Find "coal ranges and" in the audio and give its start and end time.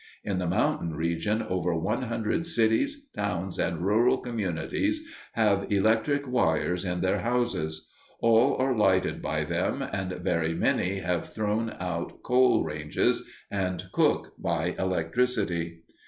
12.23-13.83